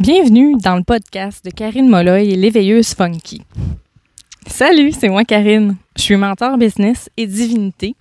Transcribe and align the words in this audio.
Bienvenue 0.00 0.56
dans 0.56 0.74
le 0.74 0.82
podcast 0.82 1.44
de 1.44 1.50
Karine 1.50 1.88
Molloy 1.88 2.24
et 2.24 2.34
l'éveilleuse 2.34 2.94
funky. 2.94 3.42
Salut, 4.44 4.90
c'est 4.90 5.08
moi 5.08 5.24
Karine. 5.24 5.76
Je 5.96 6.02
suis 6.02 6.16
mentor 6.16 6.58
business 6.58 7.08
et 7.16 7.28
divinité, 7.28 7.94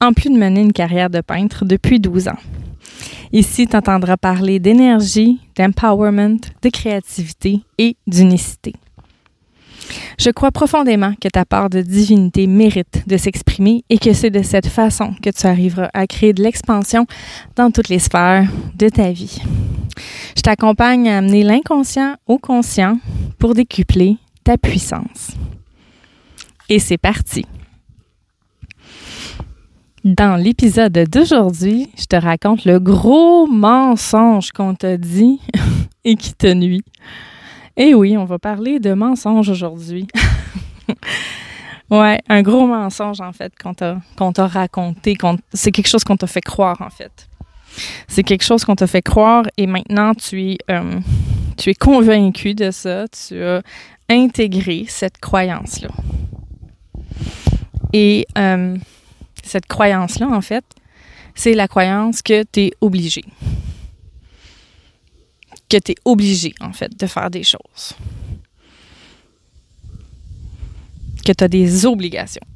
en 0.00 0.14
plus 0.14 0.30
de 0.30 0.38
mener 0.38 0.62
une 0.62 0.72
carrière 0.72 1.10
de 1.10 1.20
peintre 1.20 1.66
depuis 1.66 2.00
12 2.00 2.28
ans. 2.28 2.38
Ici, 3.32 3.66
tu 3.66 3.76
entendras 3.76 4.16
parler 4.16 4.60
d'énergie, 4.60 5.38
d'empowerment, 5.56 6.40
de 6.62 6.68
créativité 6.70 7.60
et 7.76 7.96
d'unicité. 8.06 8.72
Je 10.18 10.30
crois 10.30 10.50
profondément 10.50 11.12
que 11.20 11.28
ta 11.28 11.44
part 11.44 11.70
de 11.70 11.82
divinité 11.82 12.46
mérite 12.46 13.04
de 13.06 13.16
s'exprimer 13.16 13.84
et 13.90 13.98
que 13.98 14.12
c'est 14.12 14.30
de 14.30 14.42
cette 14.42 14.66
façon 14.66 15.14
que 15.22 15.30
tu 15.30 15.46
arriveras 15.46 15.90
à 15.94 16.06
créer 16.06 16.32
de 16.32 16.42
l'expansion 16.42 17.06
dans 17.54 17.70
toutes 17.70 17.88
les 17.88 17.98
sphères 17.98 18.48
de 18.74 18.88
ta 18.88 19.12
vie. 19.12 19.40
Je 20.36 20.42
t'accompagne 20.42 21.08
à 21.08 21.18
amener 21.18 21.42
l'inconscient 21.42 22.16
au 22.26 22.38
conscient 22.38 22.98
pour 23.38 23.54
décupler 23.54 24.16
ta 24.44 24.56
puissance. 24.58 25.32
Et 26.68 26.78
c'est 26.78 26.98
parti. 26.98 27.44
Dans 30.04 30.36
l'épisode 30.36 30.92
d'aujourd'hui, 31.10 31.90
je 31.98 32.04
te 32.04 32.14
raconte 32.14 32.64
le 32.64 32.78
gros 32.78 33.48
mensonge 33.48 34.52
qu'on 34.52 34.74
t'a 34.74 34.96
dit 34.96 35.40
et 36.04 36.14
qui 36.14 36.32
te 36.32 36.52
nuit. 36.52 36.84
Eh 37.76 37.94
oui, 37.94 38.16
on 38.16 38.24
va 38.24 38.38
parler 38.38 38.80
de 38.80 38.94
mensonges 38.94 39.50
aujourd'hui. 39.50 40.06
ouais, 41.90 42.20
un 42.28 42.42
gros 42.42 42.66
mensonge 42.66 43.20
en 43.20 43.32
fait 43.32 43.52
qu'on 43.58 43.74
t'a 43.74 44.46
raconté. 44.46 45.16
C'est 45.52 45.72
quelque 45.72 45.88
chose 45.88 46.02
qu'on 46.02 46.16
t'a 46.16 46.26
fait 46.26 46.40
croire 46.40 46.80
en 46.80 46.88
fait. 46.88 47.28
C'est 48.08 48.22
quelque 48.22 48.44
chose 48.44 48.64
qu'on 48.64 48.76
t'a 48.76 48.86
fait 48.86 49.02
croire 49.02 49.44
et 49.58 49.66
maintenant 49.66 50.14
tu 50.14 50.52
es, 50.52 50.58
euh, 50.70 51.00
convaincu 51.78 52.54
de 52.54 52.70
ça. 52.70 53.04
Tu 53.08 53.42
as 53.42 53.60
intégré 54.08 54.86
cette 54.88 55.18
croyance-là. 55.18 55.90
Et 57.92 58.26
euh, 58.38 58.76
cette 59.42 59.66
croyance-là, 59.66 60.28
en 60.28 60.40
fait, 60.40 60.64
c'est 61.34 61.52
la 61.52 61.68
croyance 61.68 62.22
que 62.22 62.42
tu 62.50 62.60
es 62.60 62.72
obligé 62.80 63.22
que 65.68 65.76
tu 65.78 65.92
es 65.92 65.94
obligé, 66.04 66.54
en 66.60 66.72
fait, 66.72 66.98
de 66.98 67.06
faire 67.06 67.30
des 67.30 67.42
choses. 67.42 67.94
Que 71.24 71.32
tu 71.32 71.44
as 71.44 71.48
des 71.48 71.86
obligations. 71.86 72.46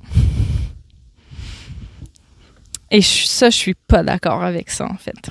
Et 2.91 3.03
ça, 3.03 3.51
je 3.51 3.57
suis 3.57 3.75
pas 3.75 4.03
d'accord 4.03 4.43
avec 4.43 4.71
ça, 4.71 4.87
en 4.87 4.97
fait. 4.97 5.31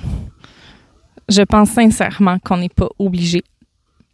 Je 1.28 1.42
pense 1.42 1.70
sincèrement 1.70 2.38
qu'on 2.38 2.56
n'est 2.56 2.68
pas 2.68 2.88
obligé 2.98 3.42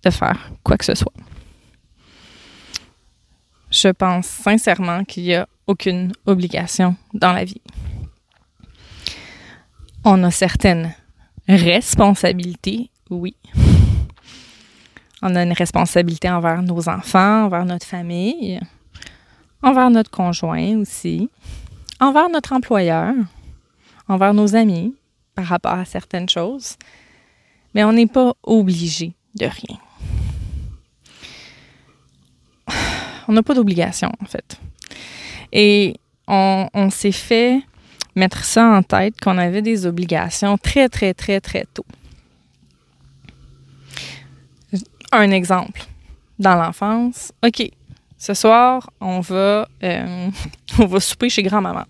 de 0.05 0.11
faire 0.11 0.53
quoi 0.63 0.77
que 0.77 0.85
ce 0.85 0.95
soit. 0.95 1.13
Je 3.71 3.89
pense 3.89 4.27
sincèrement 4.27 5.05
qu'il 5.05 5.25
n'y 5.25 5.35
a 5.35 5.49
aucune 5.67 6.13
obligation 6.27 6.97
dans 7.15 7.33
la 7.33 7.45
vie. 7.45 7.61
On 10.05 10.23
a 10.23 10.31
certaines 10.31 10.95
responsabilités 11.49 12.91
oui. 13.11 13.37
On 15.23 15.35
a 15.35 15.43
une 15.43 15.53
responsabilité 15.53 16.29
envers 16.31 16.63
nos 16.63 16.89
enfants, 16.89 17.45
envers 17.45 17.65
notre 17.65 17.87
famille, 17.87 18.61
envers 19.63 19.91
notre 19.91 20.11
conjoint 20.11 20.79
aussi, 20.79 21.31
envers 22.01 22.29
notre 22.29 22.53
employeur, 22.53 23.15
envers 24.09 24.35
nos 24.35 24.55
amis 24.55 24.95
par 25.35 25.47
rapport 25.47 25.73
à 25.73 25.85
certaines 25.85 26.29
choses. 26.29 26.77
Mais 27.75 27.85
on 27.85 27.93
n'est 27.93 28.07
pas 28.07 28.35
obligé 28.43 29.15
de 29.35 29.47
rien. 29.47 29.79
On 33.29 33.33
n'a 33.33 33.43
pas 33.43 33.55
d'obligation, 33.55 34.11
en 34.23 34.25
fait. 34.27 34.59
Et 35.53 35.95
on, 36.29 36.91
s'est 36.91 37.13
fait 37.13 37.61
mettre 38.15 38.45
ça 38.45 38.67
en 38.67 38.83
tête 38.83 39.21
qu'on 39.21 39.39
avait 39.39 39.63
des 39.63 39.87
obligations 39.87 40.57
très, 40.59 40.89
très, 40.89 41.13
très, 41.13 41.41
très 41.41 41.67
tôt. 41.73 41.85
Un 45.13 45.31
exemple 45.31 45.83
dans 46.39 46.55
l'enfance. 46.55 47.33
OK, 47.45 47.71
ce 48.19 48.35
soir, 48.35 48.91
on 49.01 49.21
va, 49.21 49.69
euh, 49.83 50.31
on 50.79 50.87
va 50.87 51.01
souper 51.01 51.29
chez 51.29 51.43
grand-maman. 51.43 51.85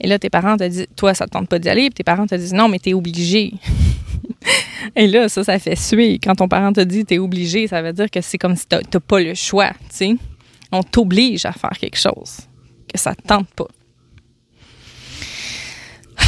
Et 0.00 0.06
là, 0.06 0.18
tes 0.18 0.30
parents 0.30 0.56
te 0.56 0.64
disent, 0.64 0.86
toi, 0.94 1.14
ça 1.14 1.26
te 1.26 1.30
tente 1.30 1.48
pas 1.48 1.58
d'y 1.58 1.68
aller, 1.68 1.84
puis 1.84 1.94
tes 1.94 2.04
parents 2.04 2.26
te 2.26 2.34
disent, 2.34 2.52
non, 2.52 2.68
mais 2.68 2.78
t'es 2.78 2.92
obligé. 2.92 3.54
Et 4.96 5.06
là, 5.06 5.28
ça, 5.28 5.42
ça 5.42 5.58
fait 5.58 5.76
suer. 5.76 6.18
Quand 6.22 6.34
ton 6.34 6.48
parent 6.48 6.72
te 6.72 6.80
dit, 6.80 7.04
t'es 7.04 7.18
obligé, 7.18 7.66
ça 7.66 7.82
veut 7.82 7.92
dire 7.92 8.10
que 8.10 8.20
c'est 8.20 8.38
comme 8.38 8.56
si 8.56 8.66
t'as 8.66 8.82
pas 9.00 9.20
le 9.20 9.34
choix, 9.34 9.70
tu 9.70 9.76
sais. 9.90 10.16
On 10.70 10.82
t'oblige 10.82 11.46
à 11.46 11.52
faire 11.52 11.70
quelque 11.70 11.98
chose 11.98 12.40
que 12.92 12.98
ça 12.98 13.14
te 13.14 13.22
tente 13.22 13.48
pas. 13.54 13.68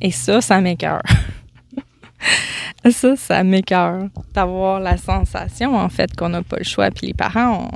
Et 0.00 0.10
ça, 0.12 0.40
ça 0.40 0.60
m'écœure. 0.60 1.02
Ça, 2.90 3.16
ça 3.16 3.42
m'écœure 3.42 4.08
d'avoir 4.32 4.78
la 4.80 4.96
sensation, 4.96 5.76
en 5.76 5.88
fait, 5.88 6.14
qu'on 6.14 6.28
n'a 6.28 6.42
pas 6.42 6.58
le 6.58 6.64
choix. 6.64 6.90
Puis 6.90 7.08
les 7.08 7.14
parents, 7.14 7.68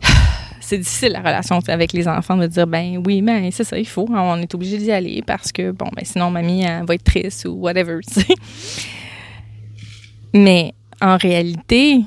c'est 0.60 0.78
difficile 0.78 1.12
la 1.12 1.20
relation 1.20 1.58
avec 1.68 1.92
les 1.92 2.08
enfants 2.08 2.36
de 2.36 2.46
dire 2.46 2.66
ben 2.66 3.02
oui 3.04 3.22
mais 3.22 3.50
c'est 3.50 3.64
ça 3.64 3.78
il 3.78 3.86
faut 3.86 4.06
on 4.08 4.36
est 4.36 4.54
obligé 4.54 4.78
d'y 4.78 4.92
aller 4.92 5.22
parce 5.26 5.52
que 5.52 5.72
bon 5.72 5.88
ben 5.94 6.04
sinon 6.04 6.30
mamie 6.30 6.64
va 6.64 6.94
être 6.94 7.04
triste 7.04 7.44
ou 7.46 7.54
whatever 7.54 7.98
tu 8.06 8.20
sais 8.20 8.34
mais 10.32 10.74
en 11.00 11.16
réalité 11.16 12.02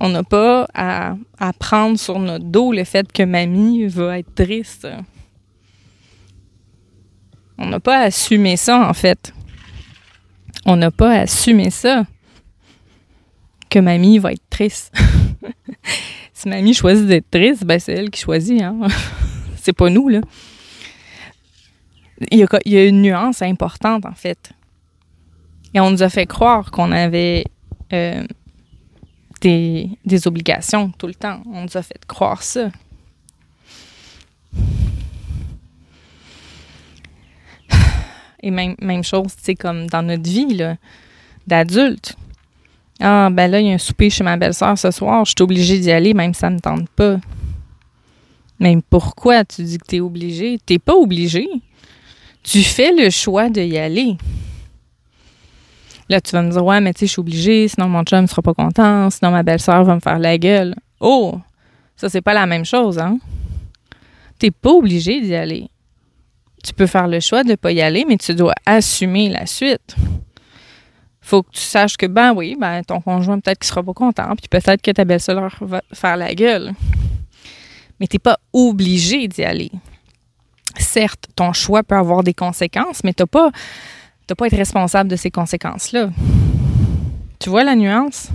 on 0.00 0.08
n'a 0.08 0.22
pas 0.22 0.66
à, 0.74 1.14
prendre 1.58 1.98
sur 1.98 2.18
notre 2.18 2.44
dos 2.44 2.72
le 2.72 2.84
fait 2.84 3.10
que 3.12 3.22
mamie 3.22 3.86
va 3.86 4.18
être 4.18 4.34
triste 4.34 4.86
on 7.60 7.66
n'a 7.66 7.78
pas 7.78 8.00
assumé 8.00 8.56
ça, 8.56 8.88
en 8.88 8.94
fait. 8.94 9.32
On 10.64 10.76
n'a 10.76 10.90
pas 10.90 11.20
assumé 11.20 11.70
ça. 11.70 12.04
Que 13.68 13.78
mamie 13.78 14.18
va 14.18 14.32
être 14.32 14.48
triste. 14.48 14.92
si 16.32 16.48
mamie 16.48 16.74
choisit 16.74 17.06
d'être 17.06 17.30
triste, 17.30 17.64
ben 17.64 17.78
c'est 17.78 17.92
elle 17.92 18.10
qui 18.10 18.20
choisit, 18.20 18.62
hein. 18.62 18.78
c'est 19.56 19.74
pas 19.74 19.90
nous, 19.90 20.08
là. 20.08 20.20
Il 22.30 22.38
y, 22.38 22.76
a, 22.76 22.84
une 22.84 23.02
nuance 23.02 23.40
importante, 23.40 24.04
en 24.04 24.14
fait. 24.14 24.52
Et 25.72 25.80
on 25.80 25.90
nous 25.90 26.02
a 26.02 26.08
fait 26.08 26.26
croire 26.26 26.70
qu'on 26.70 26.92
avait 26.92 27.44
euh, 27.94 28.26
des, 29.40 29.88
des 30.04 30.26
obligations 30.26 30.90
tout 30.98 31.06
le 31.06 31.14
temps. 31.14 31.42
On 31.46 31.62
nous 31.62 31.76
a 31.76 31.82
fait 31.82 32.04
croire 32.06 32.42
ça. 32.42 32.70
Et 38.42 38.50
même, 38.50 38.74
même 38.80 39.04
chose, 39.04 39.32
sais, 39.40 39.54
comme 39.54 39.86
dans 39.86 40.02
notre 40.02 40.28
vie, 40.28 40.58
d'adulte. 41.46 42.16
Ah, 43.00 43.28
ben 43.30 43.50
là, 43.50 43.60
il 43.60 43.66
y 43.66 43.70
a 43.70 43.74
un 43.74 43.78
souper 43.78 44.10
chez 44.10 44.24
ma 44.24 44.36
belle-sœur 44.36 44.76
ce 44.78 44.90
soir, 44.90 45.24
je 45.24 45.30
suis 45.30 45.42
obligée 45.42 45.78
d'y 45.78 45.90
aller, 45.90 46.12
même 46.12 46.34
si 46.34 46.40
ça 46.40 46.50
ne 46.50 46.58
tente 46.58 46.88
pas. 46.90 47.18
Mais 48.58 48.76
pourquoi 48.90 49.44
tu 49.44 49.62
dis 49.62 49.78
que 49.78 49.86
tu 49.86 49.96
es 49.96 50.00
obligé? 50.00 50.58
Tu 50.66 50.78
pas 50.78 50.94
obligé. 50.94 51.48
Tu 52.42 52.62
fais 52.62 52.92
le 52.92 53.08
choix 53.08 53.48
d'y 53.48 53.78
aller. 53.78 54.16
Là, 56.10 56.20
tu 56.20 56.32
vas 56.32 56.42
me 56.42 56.50
dire, 56.50 56.64
ouais, 56.64 56.80
mais 56.80 56.92
tu 56.92 57.00
sais, 57.00 57.06
je 57.06 57.12
suis 57.12 57.20
obligée, 57.20 57.68
sinon 57.68 57.88
mon 57.88 58.02
chum 58.02 58.22
ne 58.22 58.26
sera 58.26 58.42
pas 58.42 58.52
content, 58.52 59.08
sinon 59.10 59.30
ma 59.30 59.42
belle-sœur 59.42 59.84
va 59.84 59.94
me 59.94 60.00
faire 60.00 60.18
la 60.18 60.36
gueule. 60.36 60.74
Oh! 60.98 61.38
Ça, 61.96 62.08
c'est 62.08 62.20
pas 62.20 62.34
la 62.34 62.46
même 62.46 62.64
chose, 62.64 62.98
hein? 62.98 63.18
T'es 64.38 64.50
pas 64.50 64.70
obligé 64.70 65.20
d'y 65.20 65.34
aller 65.34 65.68
tu 66.62 66.72
peux 66.72 66.86
faire 66.86 67.08
le 67.08 67.20
choix 67.20 67.42
de 67.42 67.50
ne 67.50 67.54
pas 67.54 67.72
y 67.72 67.80
aller, 67.80 68.04
mais 68.06 68.16
tu 68.16 68.34
dois 68.34 68.54
assumer 68.66 69.28
la 69.28 69.46
suite. 69.46 69.96
Faut 71.20 71.42
que 71.42 71.50
tu 71.52 71.60
saches 71.60 71.96
que, 71.96 72.06
ben 72.06 72.32
oui, 72.34 72.56
ben 72.58 72.82
ton 72.82 73.00
conjoint 73.00 73.38
peut-être 73.38 73.60
qu'il 73.60 73.68
sera 73.68 73.82
pas 73.82 73.92
content, 73.92 74.34
puis 74.36 74.48
peut-être 74.48 74.82
que 74.82 74.90
ta 74.90 75.04
belle-sœur 75.04 75.50
va 75.60 75.82
faire 75.92 76.16
la 76.16 76.34
gueule. 76.34 76.72
Mais 77.98 78.06
tu 78.06 78.16
n'es 78.16 78.20
pas 78.20 78.38
obligé 78.52 79.28
d'y 79.28 79.44
aller. 79.44 79.70
Certes, 80.78 81.28
ton 81.36 81.52
choix 81.52 81.82
peut 81.82 81.96
avoir 81.96 82.22
des 82.22 82.34
conséquences, 82.34 83.04
mais 83.04 83.12
tu 83.12 83.22
n'as 83.22 83.26
pas, 83.26 83.50
pas 84.26 84.44
à 84.44 84.46
être 84.46 84.56
responsable 84.56 85.10
de 85.10 85.16
ces 85.16 85.30
conséquences-là. 85.30 86.10
Tu 87.38 87.50
vois 87.50 87.64
la 87.64 87.74
nuance? 87.74 88.28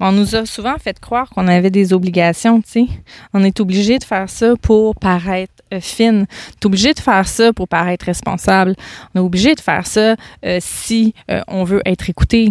On 0.00 0.12
nous 0.12 0.36
a 0.36 0.46
souvent 0.46 0.76
fait 0.78 0.98
croire 1.00 1.28
qu'on 1.30 1.48
avait 1.48 1.70
des 1.70 1.92
obligations, 1.92 2.60
tu 2.62 2.70
sais. 2.70 2.86
On 3.34 3.42
est 3.42 3.58
obligé 3.58 3.98
de 3.98 4.04
faire 4.04 4.30
ça 4.30 4.54
pour 4.56 4.94
paraître 4.94 5.57
fine. 5.80 6.26
Tu 6.28 6.58
es 6.62 6.66
obligé 6.66 6.94
de 6.94 7.00
faire 7.00 7.26
ça 7.26 7.52
pour 7.52 7.68
paraître 7.68 8.06
responsable. 8.06 8.74
On 9.14 9.20
est 9.20 9.22
obligé 9.22 9.54
de 9.54 9.60
faire 9.60 9.86
ça 9.86 10.16
euh, 10.44 10.58
si 10.60 11.14
euh, 11.30 11.40
on 11.48 11.64
veut 11.64 11.82
être 11.84 12.08
écouté. 12.10 12.50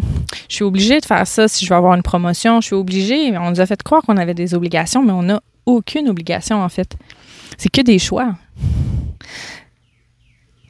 Je 0.49 0.55
suis 0.55 0.63
obligé 0.63 0.99
de 0.99 1.05
faire 1.05 1.25
ça 1.27 1.47
si 1.47 1.65
je 1.65 1.69
veux 1.69 1.75
avoir 1.75 1.93
une 1.95 2.03
promotion. 2.03 2.61
Je 2.61 2.67
suis 2.67 2.75
obligé. 2.75 3.37
On 3.37 3.51
nous 3.51 3.61
a 3.61 3.65
fait 3.65 3.81
croire 3.81 4.01
qu'on 4.01 4.17
avait 4.17 4.33
des 4.33 4.53
obligations, 4.53 5.03
mais 5.03 5.11
on 5.13 5.23
n'a 5.23 5.41
aucune 5.65 6.09
obligation, 6.09 6.61
en 6.61 6.69
fait. 6.69 6.95
C'est 7.57 7.69
que 7.69 7.81
des 7.81 7.99
choix. 7.99 8.35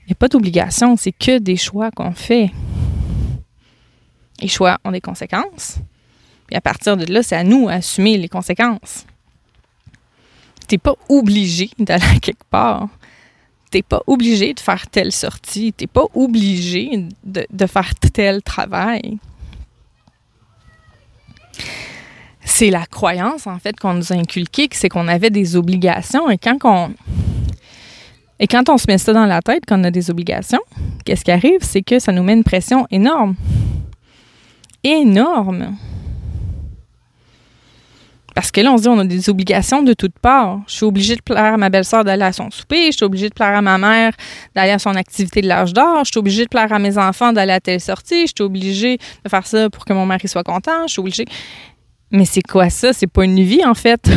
Il 0.07 0.11
n'y 0.11 0.13
a 0.13 0.15
pas 0.15 0.29
d'obligation, 0.29 0.95
c'est 0.95 1.11
que 1.11 1.37
des 1.37 1.57
choix 1.57 1.91
qu'on 1.91 2.13
fait. 2.13 2.49
Les 4.41 4.47
choix 4.47 4.77
ont 4.85 4.91
des 4.91 5.01
conséquences. 5.01 5.79
Et 6.49 6.55
à 6.55 6.61
partir 6.61 6.95
de 6.95 7.11
là, 7.11 7.23
c'est 7.23 7.35
à 7.35 7.43
nous 7.43 7.67
d'assumer 7.67 8.17
les 8.17 8.29
conséquences. 8.29 9.05
Tu 10.67 10.75
n'es 10.75 10.79
pas 10.79 10.95
obligé 11.09 11.69
d'aller 11.79 12.19
quelque 12.21 12.43
part. 12.49 12.87
Tu 13.71 13.77
n'es 13.77 13.83
pas 13.83 14.01
obligé 14.07 14.53
de 14.53 14.59
faire 14.59 14.87
telle 14.87 15.11
sortie. 15.11 15.73
Tu 15.77 15.83
n'es 15.83 15.87
pas 15.87 16.05
obligé 16.13 17.05
de, 17.23 17.45
de 17.49 17.65
faire 17.65 17.93
tel 17.95 18.41
travail. 18.41 19.17
C'est 22.43 22.69
la 22.69 22.85
croyance, 22.85 23.45
en 23.45 23.59
fait, 23.59 23.77
qu'on 23.77 23.93
nous 23.93 24.13
a 24.13 24.15
inculquée, 24.15 24.69
c'est 24.71 24.89
qu'on 24.89 25.07
avait 25.07 25.29
des 25.29 25.55
obligations. 25.55 26.29
Et 26.29 26.37
quand 26.37 26.57
on, 26.63 26.93
et 28.39 28.47
quand 28.47 28.69
on 28.69 28.77
se 28.77 28.85
met 28.87 28.97
ça 28.97 29.13
dans 29.13 29.25
la 29.25 29.41
tête, 29.41 29.65
qu'on 29.65 29.83
a 29.83 29.91
des 29.91 30.09
obligations, 30.09 30.61
qu'est-ce 31.05 31.23
qui 31.23 31.31
arrive? 31.31 31.59
C'est 31.61 31.81
que 31.81 31.99
ça 31.99 32.11
nous 32.11 32.23
met 32.23 32.33
une 32.33 32.43
pression 32.43 32.87
énorme. 32.91 33.35
Énorme. 34.83 35.75
Parce 38.37 38.51
que 38.51 38.61
là, 38.61 38.71
on 38.71 38.77
se 38.77 38.83
dit, 38.83 38.87
on 38.87 38.99
a 38.99 39.03
des 39.03 39.31
obligations 39.31 39.81
de 39.81 39.93
toutes 39.93 40.19
parts. 40.19 40.59
Je 40.67 40.75
suis 40.75 40.85
obligée 40.85 41.15
de 41.15 41.23
plaire 41.23 41.55
à 41.55 41.57
ma 41.57 41.71
belle-sœur 41.71 42.03
d'aller 42.03 42.21
à 42.21 42.31
son 42.31 42.51
souper. 42.51 42.91
Je 42.91 42.97
suis 42.97 43.03
obligée 43.03 43.29
de 43.29 43.33
plaire 43.33 43.55
à 43.55 43.63
ma 43.63 43.79
mère 43.79 44.13
d'aller 44.53 44.73
à 44.73 44.77
son 44.77 44.91
activité 44.91 45.41
de 45.41 45.47
l'âge 45.47 45.73
d'or. 45.73 46.05
Je 46.05 46.11
suis 46.11 46.19
obligée 46.19 46.43
de 46.43 46.47
plaire 46.47 46.71
à 46.71 46.77
mes 46.77 46.99
enfants 46.99 47.33
d'aller 47.33 47.53
à 47.53 47.59
telle 47.59 47.81
sortie. 47.81 48.27
Je 48.27 48.33
suis 48.37 48.43
obligée 48.43 48.99
de 49.25 49.27
faire 49.27 49.47
ça 49.47 49.71
pour 49.71 49.85
que 49.85 49.93
mon 49.93 50.05
mari 50.05 50.27
soit 50.27 50.43
content. 50.43 50.85
Je 50.85 50.91
suis 50.91 50.99
obligée. 50.99 51.25
Mais 52.11 52.25
c'est 52.25 52.43
quoi 52.43 52.69
ça? 52.69 52.93
C'est 52.93 53.07
pas 53.07 53.25
une 53.25 53.41
vie, 53.41 53.65
en 53.65 53.73
fait. 53.73 54.07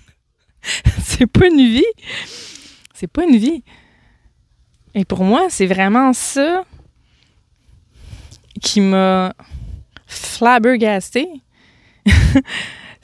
c'est 1.02 1.26
pas 1.26 1.46
une 1.46 1.66
vie. 1.66 1.82
C'est 2.92 3.10
pas 3.10 3.24
une 3.24 3.38
vie. 3.38 3.64
Et 4.94 5.06
pour 5.06 5.24
moi, 5.24 5.46
c'est 5.48 5.66
vraiment 5.66 6.12
ça 6.12 6.62
qui 8.60 8.82
m'a 8.82 9.32
flabbergasté, 10.06 11.26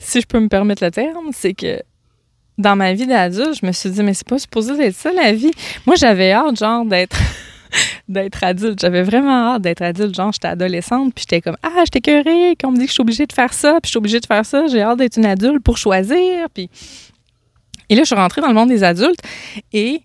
si 0.03 0.21
je 0.21 0.27
peux 0.27 0.39
me 0.39 0.49
permettre 0.49 0.83
le 0.83 0.91
terme, 0.91 1.29
c'est 1.31 1.53
que 1.53 1.81
dans 2.57 2.75
ma 2.75 2.93
vie 2.93 3.07
d'adulte, 3.07 3.59
je 3.61 3.65
me 3.65 3.71
suis 3.71 3.89
dit, 3.89 4.03
mais 4.03 4.13
c'est 4.13 4.27
pas 4.27 4.37
supposé 4.37 4.73
être 4.83 4.95
ça 4.95 5.11
la 5.11 5.33
vie. 5.33 5.51
Moi, 5.85 5.95
j'avais 5.95 6.31
hâte, 6.31 6.57
genre, 6.59 6.85
d'être 6.85 7.17
d'être 8.07 8.43
adulte. 8.43 8.79
J'avais 8.79 9.01
vraiment 9.01 9.53
hâte 9.53 9.63
d'être 9.63 9.81
adulte. 9.81 10.15
Genre, 10.15 10.31
j'étais 10.31 10.49
adolescente, 10.49 11.13
puis 11.15 11.25
j'étais 11.27 11.41
comme, 11.41 11.57
ah, 11.63 11.83
j'étais 11.85 12.01
curée, 12.01 12.55
qu'on 12.61 12.71
me 12.71 12.77
dit 12.77 12.83
que 12.83 12.89
je 12.89 12.93
suis 12.93 13.01
obligée 13.01 13.25
de 13.25 13.33
faire 13.33 13.53
ça, 13.53 13.79
puis 13.81 13.87
je 13.87 13.89
suis 13.89 13.97
obligée 13.97 14.19
de 14.19 14.25
faire 14.25 14.45
ça. 14.45 14.67
J'ai 14.67 14.81
hâte 14.81 14.99
d'être 14.99 15.17
une 15.17 15.25
adulte 15.25 15.63
pour 15.63 15.77
choisir. 15.77 16.47
Puis 16.53 16.69
et 17.89 17.95
là, 17.95 18.01
je 18.01 18.07
suis 18.07 18.15
rentrée 18.15 18.41
dans 18.41 18.47
le 18.47 18.53
monde 18.53 18.69
des 18.69 18.83
adultes 18.83 19.19
et 19.71 20.01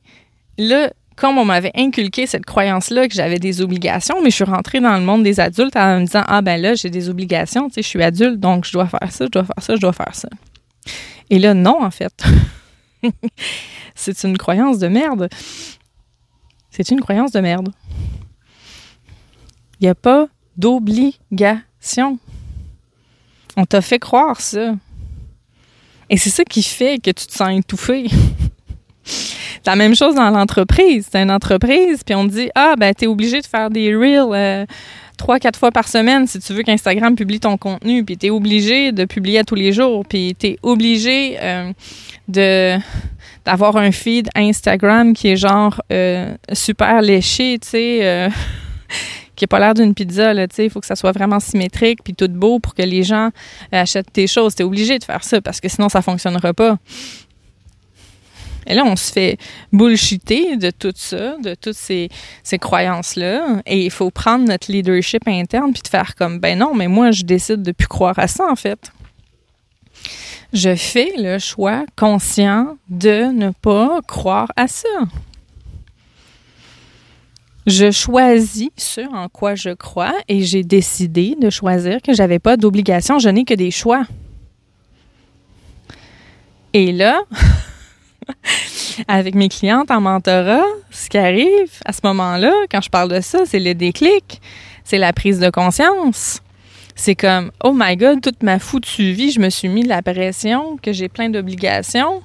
là, 0.58 0.90
comme 1.18 1.38
on 1.38 1.44
m'avait 1.44 1.72
inculqué 1.74 2.26
cette 2.26 2.46
croyance-là 2.46 3.08
que 3.08 3.14
j'avais 3.14 3.38
des 3.38 3.60
obligations, 3.60 4.22
mais 4.22 4.30
je 4.30 4.36
suis 4.36 4.44
rentrée 4.44 4.80
dans 4.80 4.96
le 4.96 5.04
monde 5.04 5.22
des 5.22 5.40
adultes 5.40 5.76
en 5.76 6.00
me 6.00 6.04
disant 6.04 6.22
Ah 6.26 6.42
ben 6.42 6.60
là, 6.60 6.74
j'ai 6.74 6.90
des 6.90 7.08
obligations, 7.08 7.68
tu 7.68 7.74
sais, 7.74 7.82
je 7.82 7.88
suis 7.88 8.02
adulte, 8.02 8.38
donc 8.38 8.64
je 8.64 8.72
dois 8.72 8.86
faire 8.86 9.10
ça, 9.10 9.24
je 9.26 9.30
dois 9.30 9.44
faire 9.44 9.62
ça, 9.62 9.74
je 9.74 9.80
dois 9.80 9.92
faire 9.92 10.14
ça. 10.14 10.28
Et 11.30 11.38
là, 11.38 11.54
non, 11.54 11.82
en 11.82 11.90
fait. 11.90 12.24
C'est 13.94 14.22
une 14.22 14.38
croyance 14.38 14.78
de 14.78 14.86
merde. 14.86 15.28
C'est 16.70 16.90
une 16.90 17.00
croyance 17.00 17.32
de 17.32 17.40
merde. 17.40 17.70
Il 19.80 19.84
n'y 19.84 19.88
a 19.88 19.94
pas 19.96 20.28
d'obligation. 20.56 22.18
On 23.56 23.64
t'a 23.64 23.80
fait 23.80 23.98
croire 23.98 24.40
ça. 24.40 24.76
Et 26.10 26.16
c'est 26.16 26.30
ça 26.30 26.44
qui 26.44 26.62
fait 26.62 26.98
que 26.98 27.10
tu 27.10 27.26
te 27.26 27.32
sens 27.32 27.50
étouffé. 27.50 28.06
la 29.68 29.76
même 29.76 29.94
chose 29.94 30.14
dans 30.14 30.30
l'entreprise. 30.30 31.08
C'est 31.12 31.22
une 31.22 31.30
entreprise, 31.30 32.02
puis 32.04 32.14
on 32.14 32.26
te 32.26 32.32
dit 32.32 32.50
Ah, 32.54 32.74
ben, 32.78 32.94
t'es 32.94 33.06
obligé 33.06 33.40
de 33.40 33.46
faire 33.46 33.70
des 33.70 33.94
reels 33.94 34.32
euh, 34.32 34.66
trois, 35.16 35.38
quatre 35.38 35.58
fois 35.58 35.70
par 35.70 35.88
semaine 35.88 36.26
si 36.26 36.38
tu 36.38 36.52
veux 36.54 36.62
qu'Instagram 36.62 37.14
publie 37.14 37.40
ton 37.40 37.56
contenu, 37.56 38.04
puis 38.04 38.16
t'es 38.16 38.30
obligé 38.30 38.92
de 38.92 39.04
publier 39.04 39.40
à 39.40 39.44
tous 39.44 39.54
les 39.54 39.72
jours, 39.72 40.04
puis 40.06 40.34
t'es 40.38 40.58
obligé 40.62 41.36
euh, 41.40 41.72
de 42.28 42.78
d'avoir 43.44 43.76
un 43.76 43.92
feed 43.92 44.28
Instagram 44.34 45.14
qui 45.14 45.28
est 45.28 45.36
genre 45.36 45.80
euh, 45.92 46.34
super 46.52 47.00
léché, 47.00 47.58
tu 47.60 47.68
sais 47.68 48.30
qui 49.36 49.44
n'a 49.44 49.48
pas 49.48 49.60
l'air 49.60 49.74
d'une 49.74 49.94
pizza. 49.94 50.32
Il 50.34 50.70
faut 50.70 50.80
que 50.80 50.86
ça 50.86 50.96
soit 50.96 51.12
vraiment 51.12 51.38
symétrique 51.38 52.00
puis 52.02 52.14
tout 52.14 52.28
beau 52.28 52.58
pour 52.58 52.74
que 52.74 52.82
les 52.82 53.04
gens 53.04 53.30
achètent 53.70 54.12
tes 54.12 54.26
choses. 54.26 54.54
Tu 54.54 54.62
es 54.62 54.64
obligé 54.64 54.98
de 54.98 55.04
faire 55.04 55.22
ça 55.22 55.40
parce 55.40 55.60
que 55.60 55.68
sinon, 55.68 55.88
ça 55.88 56.00
ne 56.00 56.02
fonctionnera 56.02 56.52
pas. 56.52 56.76
Et 58.68 58.74
là, 58.74 58.84
on 58.84 58.96
se 58.96 59.10
fait 59.10 59.38
bullshiter 59.72 60.56
de 60.56 60.70
tout 60.70 60.92
ça, 60.94 61.36
de 61.38 61.54
toutes 61.54 61.74
ces, 61.74 62.10
ces 62.42 62.58
croyances-là. 62.58 63.62
Et 63.66 63.86
il 63.86 63.90
faut 63.90 64.10
prendre 64.10 64.46
notre 64.46 64.70
leadership 64.70 65.26
interne 65.26 65.72
puis 65.72 65.82
de 65.82 65.88
faire 65.88 66.14
comme, 66.14 66.38
ben 66.38 66.58
non, 66.58 66.74
mais 66.74 66.86
moi, 66.86 67.10
je 67.10 67.22
décide 67.22 67.62
de 67.62 67.72
plus 67.72 67.88
croire 67.88 68.18
à 68.18 68.28
ça, 68.28 68.44
en 68.48 68.56
fait. 68.56 68.92
Je 70.52 70.74
fais 70.74 71.12
le 71.16 71.38
choix 71.38 71.84
conscient 71.96 72.76
de 72.88 73.32
ne 73.32 73.50
pas 73.50 74.00
croire 74.06 74.52
à 74.56 74.68
ça. 74.68 74.88
Je 77.66 77.90
choisis 77.90 78.70
ce 78.76 79.02
en 79.14 79.28
quoi 79.28 79.54
je 79.54 79.70
crois 79.70 80.14
et 80.26 80.42
j'ai 80.42 80.62
décidé 80.62 81.36
de 81.38 81.50
choisir 81.50 82.00
que 82.00 82.14
j'avais 82.14 82.38
pas 82.38 82.56
d'obligation, 82.56 83.18
je 83.18 83.28
n'ai 83.28 83.44
que 83.44 83.52
des 83.52 83.70
choix. 83.70 84.04
Et 86.72 86.92
là, 86.92 87.20
avec 89.08 89.34
mes 89.34 89.48
clientes 89.48 89.90
en 89.90 90.00
mentorat, 90.00 90.64
ce 90.90 91.08
qui 91.08 91.18
arrive 91.18 91.70
à 91.84 91.92
ce 91.92 92.00
moment-là, 92.04 92.52
quand 92.70 92.80
je 92.80 92.90
parle 92.90 93.10
de 93.10 93.20
ça, 93.20 93.40
c'est 93.46 93.60
le 93.60 93.74
déclic, 93.74 94.40
c'est 94.84 94.98
la 94.98 95.12
prise 95.12 95.38
de 95.38 95.50
conscience. 95.50 96.40
C'est 96.94 97.14
comme, 97.14 97.52
oh 97.62 97.72
my 97.74 97.96
God, 97.96 98.20
toute 98.20 98.42
ma 98.42 98.58
foutue 98.58 99.12
vie, 99.12 99.30
je 99.30 99.38
me 99.38 99.50
suis 99.50 99.68
mis 99.68 99.84
de 99.84 99.88
la 99.88 100.02
pression, 100.02 100.76
que 100.82 100.92
j'ai 100.92 101.08
plein 101.08 101.30
d'obligations. 101.30 102.22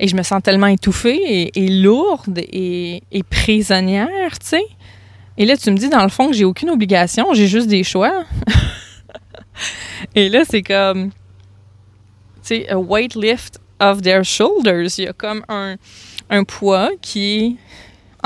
Et 0.00 0.08
je 0.08 0.16
me 0.16 0.22
sens 0.22 0.42
tellement 0.42 0.68
étouffée 0.68 1.50
et, 1.54 1.68
lourde 1.68 2.38
et, 2.38 3.02
prisonnière, 3.28 4.38
tu 4.38 4.46
sais. 4.46 4.64
Et 5.36 5.44
là, 5.44 5.56
tu 5.56 5.70
me 5.70 5.76
dis, 5.76 5.88
dans 5.88 6.02
le 6.04 6.08
fond, 6.08 6.28
que 6.28 6.32
j'ai 6.34 6.44
aucune 6.44 6.70
obligation, 6.70 7.26
j'ai 7.34 7.48
juste 7.48 7.66
des 7.66 7.84
choix. 7.84 8.24
et 10.14 10.28
là, 10.28 10.42
c'est 10.48 10.62
comme, 10.62 11.10
tu 11.10 11.16
sais, 12.42 12.68
a 12.68 12.78
weight 12.78 13.14
lift 13.14 13.60
of 13.80 14.02
their 14.02 14.24
shoulders. 14.24 14.98
Il 14.98 15.04
y 15.04 15.08
a 15.08 15.12
comme 15.12 15.44
un, 15.48 15.76
un 16.30 16.44
poids 16.44 16.90
qui 17.00 17.36
est 17.36 17.56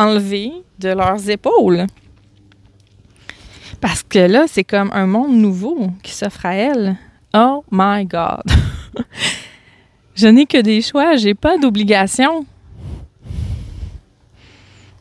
enlevé 0.00 0.52
de 0.78 0.90
leurs 0.90 1.28
épaules. 1.28 1.86
Parce 3.80 4.02
que 4.02 4.20
là, 4.20 4.44
c'est 4.46 4.64
comme 4.64 4.90
un 4.92 5.06
monde 5.06 5.36
nouveau 5.36 5.90
qui 6.02 6.12
s'offre 6.12 6.46
à 6.46 6.54
elles. 6.54 6.96
Oh 7.34 7.64
my 7.70 8.04
God! 8.04 8.42
Je 10.14 10.28
n'ai 10.28 10.46
que 10.46 10.60
des 10.60 10.82
choix, 10.82 11.16
j'ai 11.16 11.34
pas 11.34 11.56
d'obligation. 11.56 12.44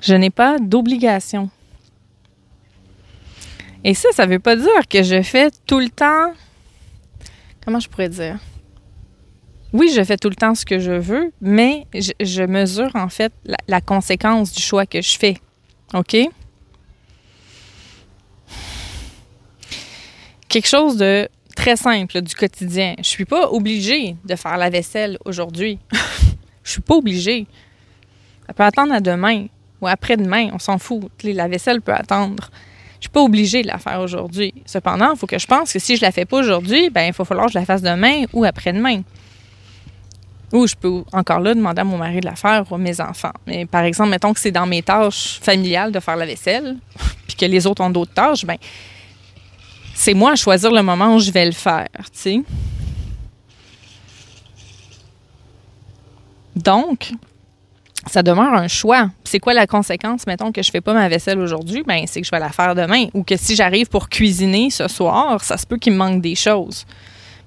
Je 0.01 0.15
n'ai 0.15 0.29
pas 0.29 0.57
d'obligation. 0.57 1.49
Et 3.83 3.93
ça, 3.93 4.09
ça 4.13 4.25
veut 4.25 4.39
pas 4.39 4.55
dire 4.55 4.87
que 4.89 5.03
je 5.03 5.21
fais 5.21 5.51
tout 5.65 5.79
le 5.79 5.89
temps. 5.89 6.33
Comment 7.63 7.79
je 7.79 7.89
pourrais 7.89 8.09
dire? 8.09 8.37
Oui, 9.73 9.91
je 9.95 10.03
fais 10.03 10.17
tout 10.17 10.29
le 10.29 10.35
temps 10.35 10.53
ce 10.53 10.65
que 10.65 10.79
je 10.79 10.91
veux, 10.91 11.31
mais 11.39 11.87
je, 11.93 12.43
mesure 12.45 12.91
en 12.95 13.07
fait 13.07 13.31
la, 13.67 13.79
conséquence 13.79 14.51
du 14.51 14.61
choix 14.61 14.85
que 14.85 15.01
je 15.01 15.17
fais. 15.17 15.37
OK? 15.93 16.17
Quelque 20.49 20.67
chose 20.67 20.97
de 20.97 21.29
très 21.55 21.77
simple 21.77 22.21
du 22.21 22.35
quotidien. 22.35 22.95
Je 22.97 23.07
suis 23.07 23.23
pas 23.23 23.49
obligée 23.49 24.17
de 24.25 24.35
faire 24.35 24.57
la 24.57 24.69
vaisselle 24.69 25.17
aujourd'hui. 25.23 25.79
je 26.63 26.71
suis 26.71 26.81
pas 26.81 26.95
obligée. 26.95 27.47
Ça 28.47 28.53
peut 28.53 28.63
attendre 28.63 28.93
à 28.93 28.99
demain 28.99 29.45
ou 29.79 29.87
après-demain, 29.87 30.49
on 30.51 30.59
s'en 30.59 30.77
fout. 30.77 31.09
La 31.23 31.47
vaisselle 31.47 31.81
peut 31.81 31.93
attendre. 31.93 32.49
Je 32.99 33.05
suis 33.05 33.11
pas 33.11 33.21
obligée 33.21 33.61
de 33.61 33.67
la 33.67 33.77
faire 33.77 34.01
aujourd'hui. 34.01 34.53
Cependant, 34.65 35.13
il 35.13 35.17
faut 35.17 35.27
que 35.27 35.39
je 35.39 35.47
pense 35.47 35.71
que 35.71 35.79
si 35.79 35.95
je 35.95 36.01
la 36.01 36.11
fais 36.11 36.25
pas 36.25 36.37
aujourd'hui, 36.37 36.89
ben 36.89 37.07
il 37.07 37.13
faut 37.13 37.25
falloir 37.25 37.47
que 37.47 37.53
je 37.53 37.57
la 37.57 37.65
fasse 37.65 37.81
demain 37.81 38.25
ou 38.33 38.43
après-demain. 38.43 39.01
Ou 40.51 40.67
je 40.67 40.75
peux 40.75 41.03
encore 41.13 41.39
là 41.39 41.53
demander 41.53 41.81
à 41.81 41.83
mon 41.83 41.97
mari 41.97 42.19
de 42.19 42.25
la 42.25 42.35
faire 42.35 42.63
ou 42.69 42.75
à 42.75 42.77
mes 42.77 42.99
enfants. 42.99 43.31
Mais 43.47 43.65
par 43.65 43.83
exemple, 43.83 44.09
mettons 44.09 44.33
que 44.33 44.39
c'est 44.39 44.51
dans 44.51 44.65
mes 44.65 44.81
tâches 44.81 45.39
familiales 45.41 45.91
de 45.91 45.99
faire 45.99 46.17
la 46.17 46.25
vaisselle, 46.25 46.77
puis 47.27 47.35
que 47.35 47.45
les 47.45 47.65
autres 47.65 47.81
ont 47.81 47.89
d'autres 47.89 48.13
tâches, 48.13 48.45
ben 48.45 48.57
c'est 49.93 50.13
moi 50.13 50.31
à 50.31 50.35
choisir 50.35 50.71
le 50.71 50.81
moment 50.81 51.15
où 51.15 51.19
je 51.19 51.31
vais 51.31 51.45
le 51.45 51.51
faire, 51.51 51.87
tu 51.95 52.09
sais. 52.13 52.41
Donc, 56.55 57.11
ça 58.07 58.23
demeure 58.23 58.53
un 58.53 58.67
choix. 58.67 59.09
C'est 59.23 59.39
quoi 59.39 59.53
la 59.53 59.67
conséquence, 59.67 60.25
mettons, 60.27 60.51
que 60.51 60.61
je 60.61 60.71
fais 60.71 60.81
pas 60.81 60.93
ma 60.93 61.07
vaisselle 61.07 61.39
aujourd'hui? 61.39 61.83
Ben, 61.85 62.05
c'est 62.07 62.21
que 62.21 62.25
je 62.25 62.31
vais 62.31 62.39
la 62.39 62.49
faire 62.49 62.75
demain. 62.75 63.05
Ou 63.13 63.23
que 63.23 63.37
si 63.37 63.55
j'arrive 63.55 63.87
pour 63.87 64.09
cuisiner 64.09 64.69
ce 64.69 64.87
soir, 64.87 65.43
ça 65.43 65.57
se 65.57 65.65
peut 65.65 65.77
qu'il 65.77 65.93
me 65.93 65.97
manque 65.97 66.21
des 66.21 66.35
choses. 66.35 66.85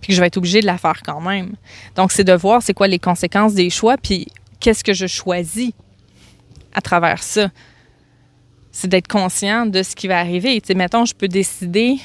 Que 0.06 0.12
je 0.12 0.20
vais 0.20 0.26
être 0.26 0.36
obligée 0.36 0.60
de 0.60 0.66
la 0.66 0.78
faire 0.78 1.00
quand 1.02 1.20
même. 1.20 1.54
Donc, 1.96 2.12
c'est 2.12 2.24
de 2.24 2.32
voir 2.32 2.62
c'est 2.62 2.74
quoi 2.74 2.88
les 2.88 2.98
conséquences 2.98 3.54
des 3.54 3.70
choix, 3.70 3.96
puis 3.96 4.26
qu'est-ce 4.60 4.84
que 4.84 4.92
je 4.92 5.06
choisis 5.06 5.72
à 6.74 6.80
travers 6.80 7.22
ça. 7.22 7.50
c'est 8.72 8.88
d'être 8.88 9.06
conscient 9.06 9.66
de 9.66 9.82
ce 9.84 9.94
qui 9.94 10.08
va 10.08 10.18
arriver. 10.18 10.60
Tu 10.60 10.68
sais, 10.68 10.74
mettons, 10.74 11.04
je 11.04 11.14
peux 11.14 11.28
décider 11.28 11.98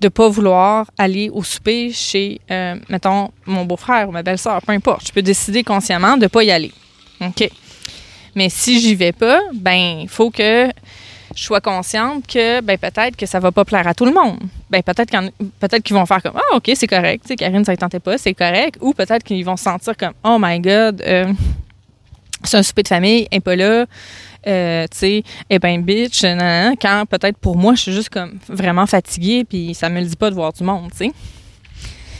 de 0.00 0.08
pas 0.08 0.28
vouloir 0.28 0.90
aller 0.98 1.30
au 1.30 1.44
souper 1.44 1.92
chez, 1.92 2.40
euh, 2.50 2.74
mettons, 2.88 3.30
mon 3.46 3.64
beau-frère 3.64 4.08
ou 4.08 4.12
ma 4.12 4.24
belle-sœur, 4.24 4.60
peu 4.62 4.72
importe. 4.72 5.06
Je 5.06 5.12
peux 5.12 5.22
décider 5.22 5.62
consciemment 5.62 6.16
de 6.16 6.26
pas 6.26 6.42
y 6.42 6.50
aller. 6.50 6.72
OK? 7.20 7.48
Mais 8.34 8.48
si 8.48 8.80
j'y 8.80 8.96
vais 8.96 9.12
pas, 9.12 9.40
ben, 9.54 10.00
il 10.02 10.08
faut 10.08 10.30
que 10.30 10.68
je 11.36 11.44
sois 11.44 11.60
consciente 11.60 12.26
que 12.26 12.60
ben 12.60 12.78
peut-être 12.78 13.16
que 13.16 13.26
ça 13.26 13.40
va 13.40 13.52
pas 13.52 13.64
plaire 13.64 13.86
à 13.86 13.94
tout 13.94 14.04
le 14.04 14.12
monde. 14.12 14.38
Ben 14.70 14.82
peut-être 14.82 15.82
qu'ils 15.82 15.96
vont 15.96 16.06
faire 16.06 16.22
comme 16.22 16.36
ah 16.36 16.56
OK, 16.56 16.70
c'est 16.74 16.86
correct, 16.86 17.22
tu 17.22 17.28
sais 17.28 17.36
Karine 17.36 17.64
ça 17.64 17.72
ne 17.72 17.76
tentait 17.76 18.00
pas, 18.00 18.18
c'est 18.18 18.34
correct 18.34 18.76
ou 18.80 18.92
peut-être 18.92 19.22
qu'ils 19.22 19.44
vont 19.44 19.56
se 19.56 19.64
sentir 19.64 19.96
comme 19.96 20.12
oh 20.24 20.38
my 20.40 20.60
god, 20.60 21.02
euh, 21.06 21.32
c'est 22.44 22.56
un 22.56 22.62
souper 22.62 22.82
de 22.82 22.88
famille, 22.88 23.28
elle 23.30 23.40
pas 23.40 23.56
là. 23.56 23.86
Euh, 24.44 24.86
tu 24.90 24.98
sais, 24.98 25.22
eh 25.50 25.58
ben 25.60 25.82
bitch, 25.82 26.22
quand 26.80 27.04
peut-être 27.08 27.38
pour 27.38 27.56
moi, 27.56 27.74
je 27.74 27.82
suis 27.82 27.92
juste 27.92 28.08
comme 28.08 28.38
vraiment 28.48 28.86
fatiguée, 28.86 29.44
puis 29.44 29.72
ça 29.72 29.88
me 29.88 30.00
le 30.00 30.06
dit 30.06 30.16
pas 30.16 30.30
de 30.30 30.34
voir 30.34 30.52
du 30.52 30.64
monde, 30.64 30.90
tu 30.90 31.06
sais. 31.06 31.12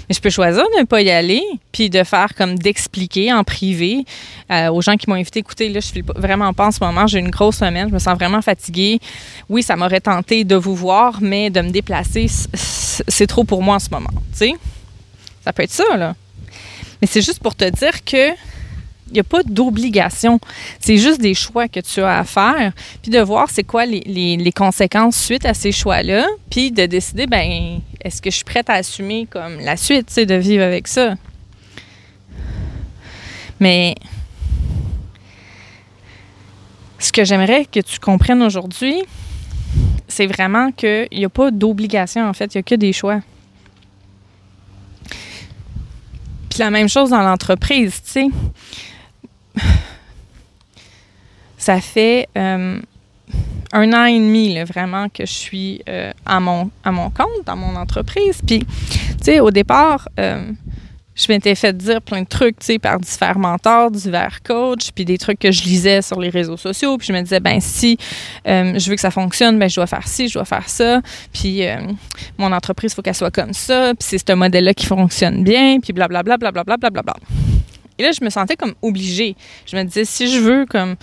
Mais 0.08 0.14
je 0.14 0.20
peux 0.20 0.30
choisir 0.30 0.64
de 0.76 0.80
ne 0.80 0.84
pas 0.84 1.02
y 1.02 1.10
aller, 1.10 1.42
puis 1.70 1.90
de 1.90 2.02
faire 2.04 2.34
comme 2.34 2.58
d'expliquer 2.58 3.32
en 3.32 3.44
privé 3.44 4.04
euh, 4.50 4.70
aux 4.70 4.80
gens 4.80 4.96
qui 4.96 5.08
m'ont 5.08 5.16
invité. 5.16 5.40
Écoutez, 5.40 5.68
là, 5.68 5.80
je 5.80 5.86
suis 5.86 6.02
vraiment 6.16 6.52
pas 6.52 6.66
en 6.66 6.70
ce 6.70 6.82
moment, 6.82 7.06
j'ai 7.06 7.18
une 7.18 7.30
grosse 7.30 7.56
semaine, 7.56 7.88
je 7.88 7.94
me 7.94 7.98
sens 7.98 8.16
vraiment 8.16 8.42
fatiguée. 8.42 9.00
Oui, 9.48 9.62
ça 9.62 9.76
m'aurait 9.76 10.00
tenté 10.00 10.44
de 10.44 10.56
vous 10.56 10.74
voir, 10.74 11.18
mais 11.20 11.50
de 11.50 11.60
me 11.60 11.70
déplacer, 11.70 12.26
c'est 12.28 13.26
trop 13.26 13.44
pour 13.44 13.62
moi 13.62 13.76
en 13.76 13.80
ce 13.80 13.90
moment, 13.90 14.10
tu 14.32 14.38
sais. 14.38 14.52
Ça 15.44 15.52
peut 15.52 15.62
être 15.62 15.72
ça, 15.72 15.96
là. 15.96 16.14
Mais 17.00 17.08
c'est 17.08 17.22
juste 17.22 17.40
pour 17.40 17.56
te 17.56 17.68
dire 17.68 18.04
que 18.04 18.30
n'y 19.14 19.20
a 19.20 19.24
pas 19.24 19.42
d'obligation. 19.42 20.38
C'est 20.80 20.96
juste 20.96 21.20
des 21.20 21.34
choix 21.34 21.68
que 21.68 21.80
tu 21.80 22.00
as 22.00 22.18
à 22.18 22.24
faire, 22.24 22.72
puis 23.02 23.10
de 23.10 23.20
voir 23.20 23.50
c'est 23.50 23.64
quoi 23.64 23.86
les, 23.86 24.00
les, 24.00 24.52
conséquences 24.52 25.16
suite 25.16 25.46
à 25.46 25.54
ces 25.54 25.72
choix-là, 25.72 26.26
puis 26.50 26.70
de 26.70 26.86
décider, 26.86 27.26
ben 27.26 27.80
est-ce 28.00 28.20
que 28.20 28.30
je 28.30 28.36
suis 28.36 28.44
prête 28.44 28.68
à 28.70 28.74
assumer 28.74 29.26
comme 29.30 29.60
la 29.60 29.76
suite, 29.76 30.10
sais, 30.10 30.26
de 30.26 30.34
vivre 30.34 30.62
avec 30.62 30.88
ça. 30.88 31.14
Mais 33.60 33.94
ce 36.98 37.12
que 37.12 37.24
j'aimerais 37.24 37.64
que 37.64 37.80
tu 37.80 37.98
comprennes 37.98 38.42
aujourd'hui, 38.42 39.02
c'est 40.08 40.26
vraiment 40.26 40.72
qu'il 40.72 41.08
n'y 41.12 41.24
a 41.24 41.28
pas 41.28 41.50
d'obligation, 41.50 42.28
en 42.28 42.32
fait, 42.32 42.54
il 42.54 42.58
n'y 42.58 42.60
a 42.60 42.62
que 42.62 42.74
des 42.74 42.92
choix. 42.92 43.20
Puis 46.50 46.58
la 46.58 46.70
même 46.70 46.88
chose 46.88 47.10
dans 47.10 47.22
l'entreprise, 47.22 48.02
tu 48.04 48.10
sais 48.10 48.26
ça 51.62 51.80
fait 51.80 52.28
euh, 52.36 52.80
un 53.72 53.92
an 53.92 54.04
et 54.04 54.18
demi, 54.18 54.58
vraiment, 54.64 55.08
que 55.08 55.24
je 55.24 55.32
suis 55.32 55.80
euh, 55.88 56.12
à, 56.26 56.40
mon, 56.40 56.70
compte, 56.84 57.46
dans 57.46 57.56
mon 57.56 57.76
entreprise. 57.76 58.40
Puis, 58.44 58.58
tu 58.58 58.66
sais, 59.22 59.40
au 59.40 59.52
départ, 59.52 60.08
euh, 60.18 60.50
je 61.14 61.26
m'étais 61.30 61.54
fait 61.54 61.76
dire 61.76 62.02
plein 62.02 62.22
de 62.22 62.26
trucs, 62.26 62.58
tu 62.58 62.66
sais, 62.66 62.78
par 62.80 62.98
divers 62.98 63.38
mentors, 63.38 63.92
divers 63.92 64.42
coachs, 64.42 64.90
puis 64.92 65.04
des 65.04 65.18
trucs 65.18 65.38
que 65.38 65.52
je 65.52 65.62
lisais 65.62 66.02
sur 66.02 66.18
les 66.18 66.30
réseaux 66.30 66.56
sociaux. 66.56 66.98
Puis 66.98 67.06
je 67.06 67.12
me 67.12 67.20
disais, 67.20 67.38
ben 67.38 67.60
si 67.60 67.96
je 68.46 68.88
veux 68.88 68.96
que 68.96 69.00
ça 69.00 69.10
fonctionne, 69.10 69.58
ben 69.58 69.70
je 69.70 69.76
dois 69.76 69.86
faire 69.86 70.08
ci, 70.08 70.28
je 70.28 70.34
dois 70.34 70.46
faire 70.46 70.68
ça. 70.68 71.00
Puis 71.32 71.62
mon 72.38 72.50
entreprise, 72.50 72.92
il 72.92 72.94
faut 72.96 73.02
qu'elle 73.02 73.14
soit 73.14 73.30
comme 73.30 73.52
ça. 73.52 73.92
Puis 73.94 74.08
c'est 74.08 74.18
ce 74.26 74.32
modèle-là 74.32 74.72
qui 74.72 74.86
fonctionne 74.86 75.44
bien. 75.44 75.80
Puis 75.80 75.92
blablabla, 75.92 76.38
blablabla, 76.38 76.78
blablabla. 76.78 77.14
Et 77.98 78.02
là, 78.02 78.10
je 78.12 78.24
me 78.24 78.30
sentais 78.30 78.56
comme 78.56 78.74
obligée. 78.82 79.36
Je 79.66 79.76
me 79.76 79.84
disais, 79.84 80.04
si 80.04 80.32
je 80.32 80.38
veux 80.38 80.66
comme 80.66 80.96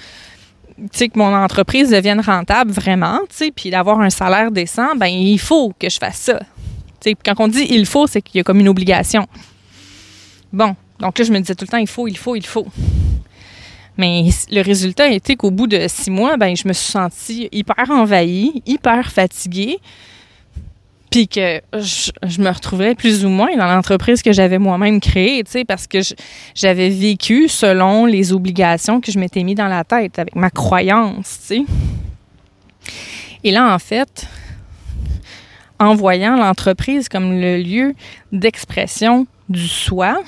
que 0.97 1.17
mon 1.17 1.35
entreprise 1.35 1.89
devienne 1.89 2.21
rentable 2.21 2.71
vraiment, 2.71 3.19
puis 3.55 3.69
d'avoir 3.69 3.99
un 3.99 4.09
salaire 4.09 4.51
décent, 4.51 4.95
ben 4.95 5.07
il 5.07 5.39
faut 5.39 5.73
que 5.77 5.89
je 5.89 5.97
fasse 5.97 6.17
ça. 6.17 6.39
quand 7.25 7.35
on 7.39 7.47
dit 7.47 7.67
il 7.69 7.85
faut, 7.85 8.07
c'est 8.07 8.21
qu'il 8.21 8.37
y 8.37 8.39
a 8.39 8.43
comme 8.43 8.59
une 8.59 8.69
obligation. 8.69 9.27
Bon, 10.53 10.75
donc 10.99 11.17
là, 11.19 11.25
je 11.25 11.31
me 11.31 11.39
disais 11.39 11.55
tout 11.55 11.65
le 11.65 11.69
temps, 11.69 11.77
il 11.77 11.87
faut, 11.87 12.07
il 12.07 12.17
faut, 12.17 12.35
il 12.35 12.45
faut. 12.45 12.67
Mais 13.97 14.29
le 14.49 14.61
résultat 14.61 15.05
a 15.05 15.09
été 15.09 15.35
qu'au 15.35 15.51
bout 15.51 15.67
de 15.67 15.87
six 15.87 16.09
mois, 16.09 16.37
ben, 16.37 16.55
je 16.55 16.67
me 16.67 16.73
suis 16.73 16.91
sentie 16.91 17.49
hyper 17.51 17.89
envahie, 17.89 18.63
hyper 18.65 19.11
fatiguée 19.11 19.79
puis 21.09 21.27
que 21.27 21.61
je, 21.73 22.41
me 22.41 22.49
retrouvais 22.49 22.93
plus 22.95 23.25
ou 23.25 23.29
moins 23.29 23.55
dans 23.57 23.65
l'entreprise 23.65 24.21
que 24.21 24.31
j'avais 24.31 24.59
moi-même 24.59 24.99
créée, 24.99 25.43
tu 25.43 25.51
sais, 25.51 25.65
parce 25.65 25.87
que 25.87 25.99
j'avais 26.53 26.89
vécu 26.89 27.47
selon 27.47 28.05
les 28.05 28.31
obligations 28.31 29.01
que 29.01 29.11
je 29.11 29.19
m'étais 29.19 29.43
mis 29.43 29.55
dans 29.55 29.67
la 29.67 29.83
tête, 29.83 30.19
avec 30.19 30.35
ma 30.35 30.49
croyance, 30.49 31.39
tu 31.47 31.47
sais. 31.47 31.61
Et 33.43 33.51
là, 33.51 33.73
en 33.73 33.79
fait, 33.79 34.27
en 35.79 35.95
voyant 35.95 36.35
l'entreprise 36.35 37.09
comme 37.09 37.39
le 37.39 37.57
lieu 37.57 37.95
d'expression 38.31 39.25
du 39.47 39.67
soi, 39.67 40.21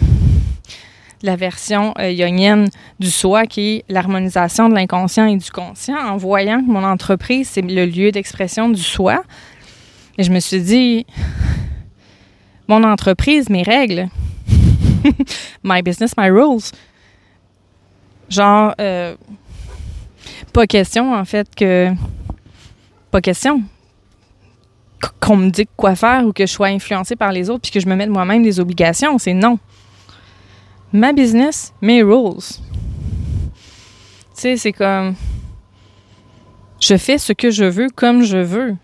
la 1.24 1.36
version 1.36 1.94
euh, 2.00 2.66
du 3.00 3.12
soi 3.12 3.46
qui 3.46 3.76
est 3.76 3.86
l'harmonisation 3.90 4.70
de 4.70 4.76
l'inconscient 4.76 5.28
et 5.28 5.36
du 5.36 5.52
conscient, 5.52 5.98
en 5.98 6.18
voyant 6.18 6.62
que 6.62 6.72
mon 6.72 6.84
entreprise, 6.84 7.50
c'est 7.50 7.62
le 7.62 7.86
lieu 7.86 8.12
d'expression 8.12 8.70
du 8.70 8.82
soi, 8.82 9.24
et 10.18 10.24
je 10.24 10.32
me 10.32 10.40
suis 10.40 10.62
dit, 10.62 11.06
mon 12.68 12.84
entreprise, 12.84 13.50
mes 13.50 13.64
règles, 13.64 14.08
my 15.64 15.82
business, 15.82 16.14
my 16.18 16.30
rules. 16.30 16.72
Genre, 18.30 18.74
euh, 18.80 19.16
pas 20.54 20.68
question, 20.68 21.14
en 21.14 21.26
fait, 21.26 21.54
que. 21.56 21.92
Pas 23.10 23.20
question 23.22 23.62
qu'on 25.20 25.36
me 25.36 25.50
dise 25.50 25.66
quoi 25.76 25.96
faire 25.96 26.26
ou 26.26 26.32
que 26.32 26.46
je 26.46 26.52
sois 26.52 26.68
influencée 26.68 27.16
par 27.16 27.32
les 27.32 27.50
autres 27.50 27.62
puis 27.62 27.72
que 27.72 27.80
je 27.80 27.88
me 27.88 27.96
mette 27.96 28.10
moi-même 28.10 28.44
des 28.44 28.60
obligations. 28.60 29.18
C'est 29.18 29.34
non. 29.34 29.60
Ma 30.94 31.12
business, 31.12 31.74
mes 31.82 32.04
rules. 32.04 32.36
Tu 32.38 32.62
sais, 34.34 34.58
c'est 34.58 34.74
comme. 34.74 35.16
Je 36.80 36.98
fais 36.98 37.18
ce 37.18 37.34
que 37.34 37.52
je 37.52 37.66
veux 37.66 37.90
comme 37.90 38.24
je 38.24 38.38
veux. 38.38 38.76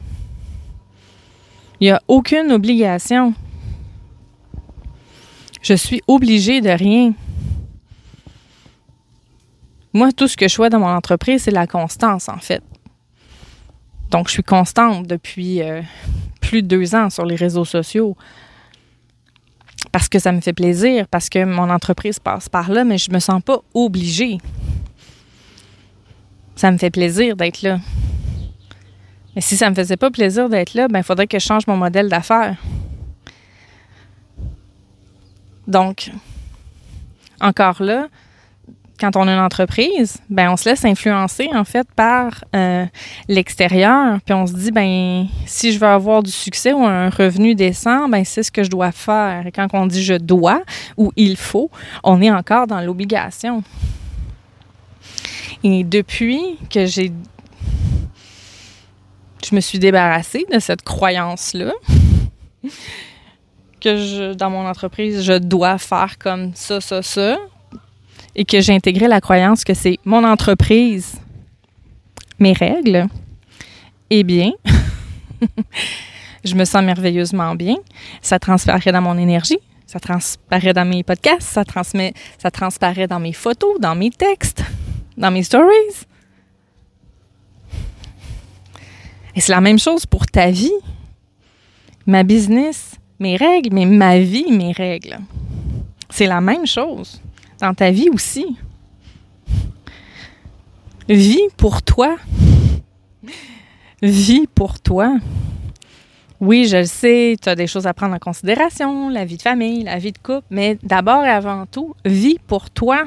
Il 1.79 1.85
n'y 1.85 1.91
a 1.91 2.01
aucune 2.07 2.51
obligation. 2.51 3.33
Je 5.61 5.73
suis 5.73 6.01
obligée 6.07 6.61
de 6.61 6.69
rien. 6.69 7.13
Moi, 9.93 10.11
tout 10.11 10.27
ce 10.27 10.37
que 10.37 10.47
je 10.47 10.55
vois 10.57 10.69
dans 10.69 10.79
mon 10.79 10.87
entreprise, 10.87 11.43
c'est 11.43 11.51
la 11.51 11.67
constance, 11.67 12.29
en 12.29 12.37
fait. 12.37 12.63
Donc, 14.11 14.27
je 14.27 14.33
suis 14.33 14.43
constante 14.43 15.07
depuis 15.07 15.61
euh, 15.61 15.81
plus 16.41 16.61
de 16.61 16.67
deux 16.67 16.95
ans 16.95 17.09
sur 17.09 17.25
les 17.25 17.35
réseaux 17.35 17.65
sociaux 17.65 18.15
parce 19.91 20.09
que 20.09 20.19
ça 20.19 20.31
me 20.31 20.41
fait 20.41 20.53
plaisir, 20.53 21.07
parce 21.07 21.29
que 21.29 21.43
mon 21.43 21.69
entreprise 21.69 22.19
passe 22.19 22.49
par 22.49 22.69
là, 22.69 22.83
mais 22.83 22.97
je 22.97 23.11
me 23.11 23.19
sens 23.19 23.41
pas 23.41 23.61
obligée. 23.73 24.37
Ça 26.55 26.71
me 26.71 26.77
fait 26.77 26.89
plaisir 26.89 27.35
d'être 27.35 27.61
là. 27.61 27.79
Mais 29.37 29.41
si 29.41 29.55
ça 29.55 29.69
me 29.69 29.75
faisait 29.75 29.97
pas 29.97 30.09
plaisir 30.09 30.49
d'être 30.49 30.73
là, 30.73 30.87
ben 30.87 30.97
il 30.97 31.03
faudrait 31.03 31.27
que 31.27 31.37
je 31.37 31.45
change 31.45 31.67
mon 31.67 31.77
modèle 31.77 32.09
d'affaires. 32.09 32.55
Donc, 35.67 36.09
encore 37.39 37.83
là, 37.83 38.07
quand 38.99 39.15
on 39.15 39.27
a 39.27 39.33
une 39.33 39.39
entreprise, 39.39 40.17
ben 40.31 40.49
on 40.49 40.57
se 40.57 40.67
laisse 40.67 40.83
influencer 40.85 41.49
en 41.53 41.65
fait 41.65 41.87
par 41.95 42.45
euh, 42.55 42.87
l'extérieur, 43.27 44.17
puis 44.25 44.33
on 44.33 44.47
se 44.47 44.53
dit 44.53 44.71
ben 44.71 45.27
si 45.45 45.71
je 45.71 45.77
veux 45.77 45.85
avoir 45.85 46.23
du 46.23 46.31
succès 46.31 46.73
ou 46.73 46.83
un 46.83 47.11
revenu 47.11 47.53
décent, 47.53 48.09
ben 48.09 48.25
c'est 48.25 48.41
ce 48.41 48.51
que 48.51 48.63
je 48.63 48.71
dois 48.71 48.91
faire. 48.91 49.45
Et 49.45 49.51
quand 49.51 49.67
on 49.73 49.85
dit 49.85 50.01
je 50.01 50.15
dois 50.15 50.63
ou 50.97 51.11
il 51.15 51.37
faut, 51.37 51.69
on 52.03 52.23
est 52.23 52.31
encore 52.31 52.65
dans 52.65 52.81
l'obligation. 52.81 53.61
Et 55.63 55.83
depuis 55.83 56.41
que 56.71 56.87
j'ai 56.87 57.11
je 59.49 59.55
me 59.55 59.61
suis 59.61 59.79
débarrassée 59.79 60.45
de 60.51 60.59
cette 60.59 60.81
croyance-là. 60.81 61.73
que 63.79 63.97
je, 63.97 64.33
dans 64.33 64.49
mon 64.49 64.67
entreprise, 64.67 65.23
je 65.23 65.33
dois 65.33 65.77
faire 65.77 66.17
comme 66.17 66.51
ça, 66.55 66.81
ça, 66.81 67.01
ça. 67.01 67.37
Et 68.35 68.43
que 68.43 68.59
j'ai 68.59 68.73
intégré 68.73 69.07
la 69.07 69.21
croyance 69.21 69.63
que 69.63 69.73
c'est 69.73 69.97
mon 70.03 70.23
entreprise, 70.23 71.15
mes 72.39 72.53
règles. 72.53 73.07
Eh 74.09 74.23
bien, 74.23 74.51
je 76.43 76.55
me 76.55 76.65
sens 76.65 76.83
merveilleusement 76.83 77.55
bien. 77.55 77.75
Ça 78.21 78.39
transparaît 78.39 78.91
dans 78.91 79.01
mon 79.01 79.17
énergie, 79.17 79.59
ça 79.85 79.99
transparaît 79.99 80.73
dans 80.73 80.85
mes 80.85 81.03
podcasts, 81.03 81.49
ça, 81.49 81.63
transmet, 81.63 82.13
ça 82.37 82.51
transparaît 82.51 83.07
dans 83.07 83.19
mes 83.19 83.33
photos, 83.33 83.79
dans 83.79 83.95
mes 83.95 84.11
textes, 84.11 84.63
dans 85.17 85.31
mes 85.31 85.43
stories. 85.43 86.05
Et 89.37 89.39
c'est 89.39 89.51
la 89.51 89.61
même 89.61 89.77
chose 89.77 90.07
pour 90.07 90.25
ta 90.25 90.49
vie. 90.49 90.73
Ma 92.07 92.23
business, 92.23 92.95
mes 93.19 93.35
règles, 93.35 93.69
mais 93.71 93.85
ma 93.85 94.17
vie, 94.17 94.51
mes 94.51 94.71
règles. 94.71 95.19
C'est 96.09 96.25
la 96.25 96.41
même 96.41 96.65
chose 96.65 97.21
dans 97.59 97.75
ta 97.75 97.91
vie 97.91 98.09
aussi. 98.09 98.57
Vis 101.07 101.49
pour 101.55 101.83
toi. 101.83 102.17
Vis 104.01 104.47
pour 104.55 104.79
toi. 104.79 105.15
Oui, 106.39 106.65
je 106.65 106.77
le 106.77 106.85
sais, 106.85 107.35
tu 107.39 107.47
as 107.47 107.53
des 107.53 107.67
choses 107.67 107.85
à 107.85 107.93
prendre 107.93 108.15
en 108.15 108.19
considération, 108.19 109.09
la 109.09 109.23
vie 109.23 109.37
de 109.37 109.43
famille, 109.43 109.83
la 109.83 109.99
vie 109.99 110.13
de 110.13 110.17
couple, 110.17 110.47
mais 110.49 110.79
d'abord 110.81 111.23
et 111.23 111.29
avant 111.29 111.67
tout, 111.67 111.95
vis 112.05 112.39
pour 112.47 112.71
toi. 112.71 113.05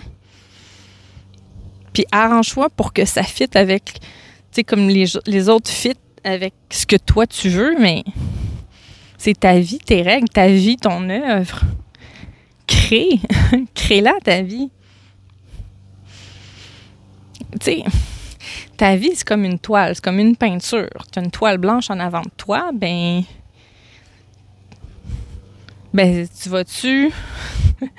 Puis 1.92 2.06
arrange-toi 2.12 2.70
pour 2.70 2.92
que 2.92 3.04
ça 3.04 3.24
fitte 3.24 3.56
avec, 3.56 3.94
tu 3.94 4.00
sais, 4.52 4.64
comme 4.64 4.88
les, 4.88 5.06
les 5.26 5.48
autres 5.48 5.70
fit 5.70 5.96
avec 6.24 6.54
ce 6.70 6.86
que 6.86 6.96
toi 6.96 7.26
tu 7.26 7.48
veux, 7.48 7.78
mais 7.78 8.04
c'est 9.18 9.38
ta 9.38 9.58
vie, 9.58 9.78
tes 9.78 10.02
règles, 10.02 10.28
ta 10.28 10.48
vie, 10.48 10.76
ton 10.76 11.08
œuvre. 11.10 11.60
Crée, 12.66 13.20
crée-la 13.74 14.14
ta 14.22 14.42
vie. 14.42 14.70
Tu 17.52 17.58
sais, 17.62 17.84
ta 18.76 18.96
vie, 18.96 19.10
c'est 19.14 19.26
comme 19.26 19.44
une 19.44 19.58
toile, 19.58 19.94
c'est 19.94 20.02
comme 20.02 20.18
une 20.18 20.36
peinture. 20.36 21.04
Tu 21.12 21.18
as 21.18 21.22
une 21.22 21.30
toile 21.30 21.58
blanche 21.58 21.90
en 21.90 22.00
avant 22.00 22.22
de 22.22 22.30
toi, 22.36 22.70
ben. 22.72 23.22
Ben, 25.92 26.26
tu 26.42 26.48
vas-tu. 26.48 27.10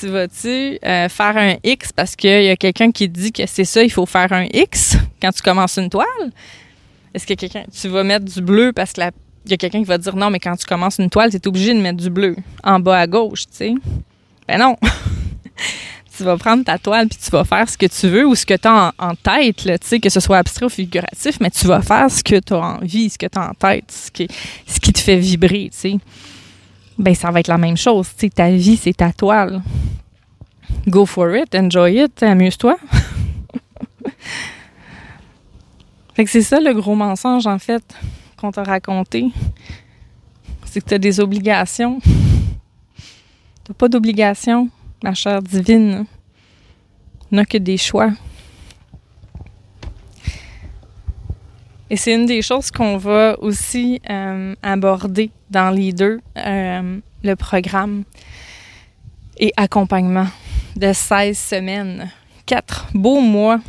tu 0.00 0.08
vas-tu 0.08 0.78
euh, 0.84 1.08
faire 1.08 1.36
un 1.36 1.56
X 1.64 1.92
parce 1.92 2.16
qu'il 2.16 2.44
y 2.44 2.48
a 2.48 2.56
quelqu'un 2.56 2.92
qui 2.92 3.08
dit 3.08 3.32
que 3.32 3.44
c'est 3.46 3.64
ça, 3.64 3.82
il 3.82 3.90
faut 3.90 4.06
faire 4.06 4.32
un 4.32 4.46
X 4.52 4.96
quand 5.20 5.32
tu 5.32 5.42
commences 5.42 5.76
une 5.76 5.90
toile? 5.90 6.32
Est-ce 7.14 7.26
que 7.26 7.34
quelqu'un. 7.34 7.64
Tu 7.72 7.88
vas 7.88 8.04
mettre 8.04 8.24
du 8.24 8.40
bleu 8.40 8.72
parce 8.72 8.92
que 8.92 9.00
y 9.46 9.54
a 9.54 9.56
quelqu'un 9.56 9.80
qui 9.80 9.84
va 9.84 9.98
dire 9.98 10.16
non, 10.16 10.30
mais 10.30 10.38
quand 10.38 10.56
tu 10.56 10.66
commences 10.66 10.98
une 10.98 11.10
toile, 11.10 11.30
tu 11.30 11.36
es 11.36 11.48
obligé 11.48 11.74
de 11.74 11.80
mettre 11.80 11.98
du 11.98 12.10
bleu 12.10 12.36
en 12.62 12.80
bas 12.80 13.00
à 13.00 13.06
gauche, 13.06 13.46
tu 13.46 13.52
sais. 13.52 13.74
Ben 14.48 14.58
non. 14.58 14.76
tu 16.16 16.24
vas 16.24 16.36
prendre 16.36 16.64
ta 16.64 16.78
toile 16.78 17.08
puis 17.08 17.18
tu 17.22 17.30
vas 17.30 17.44
faire 17.44 17.68
ce 17.68 17.76
que 17.76 17.86
tu 17.86 18.08
veux 18.08 18.26
ou 18.26 18.34
ce 18.34 18.46
que 18.46 18.54
tu 18.54 18.68
as 18.68 18.92
en, 18.98 19.14
tête, 19.14 19.56
tu 19.56 19.70
sais, 19.82 20.00
que 20.00 20.10
ce 20.10 20.20
soit 20.20 20.38
abstrait 20.38 20.66
ou 20.66 20.68
figuratif, 20.68 21.38
mais 21.40 21.50
tu 21.50 21.66
vas 21.66 21.82
faire 21.82 22.10
ce 22.10 22.22
que 22.22 22.38
tu 22.38 22.54
as 22.54 22.60
envie, 22.60 23.10
ce 23.10 23.18
que 23.18 23.26
tu 23.26 23.38
as 23.38 23.50
en 23.50 23.54
tête, 23.54 23.90
ce 23.90 24.10
qui, 24.10 24.28
ce 24.66 24.78
qui 24.78 24.92
te 24.92 25.00
fait 25.00 25.16
vibrer, 25.18 25.70
tu 25.72 25.78
sais. 25.78 25.98
Ben, 26.98 27.14
ça 27.14 27.30
va 27.30 27.40
être 27.40 27.48
la 27.48 27.58
même 27.58 27.76
chose, 27.76 28.08
tu 28.16 28.26
sais. 28.26 28.30
Ta 28.30 28.50
vie, 28.50 28.76
c'est 28.76 28.96
ta 28.96 29.12
toile. 29.12 29.62
Go 30.86 31.06
for 31.06 31.34
it, 31.34 31.54
enjoy 31.54 32.02
it, 32.02 32.22
amuse-toi. 32.22 32.76
fait 36.14 36.24
que 36.24 36.30
c'est 36.30 36.42
ça 36.42 36.60
le 36.60 36.74
gros 36.74 36.94
mensonge, 36.94 37.46
en 37.46 37.58
fait 37.58 37.82
qu'on 38.36 38.50
t'a 38.50 38.64
raconté, 38.64 39.30
c'est 40.64 40.80
que 40.80 40.88
tu 40.88 40.94
as 40.94 40.98
des 40.98 41.20
obligations. 41.20 42.00
Tu 43.64 43.72
pas 43.72 43.88
d'obligations, 43.88 44.68
ma 45.02 45.14
chère 45.14 45.40
divine. 45.40 46.06
n'a 47.30 47.44
que 47.44 47.58
des 47.58 47.76
choix. 47.76 48.10
Et 51.88 51.96
c'est 51.96 52.14
une 52.14 52.26
des 52.26 52.42
choses 52.42 52.70
qu'on 52.70 52.96
va 52.96 53.38
aussi 53.40 54.00
euh, 54.08 54.54
aborder 54.62 55.30
dans 55.50 55.70
les 55.70 55.92
deux, 55.92 56.20
euh, 56.38 57.00
le 57.22 57.36
programme 57.36 58.04
et 59.38 59.52
accompagnement 59.56 60.26
de 60.74 60.92
16 60.92 61.38
semaines. 61.38 62.10
Quatre 62.46 62.88
beaux 62.94 63.20
mois 63.20 63.60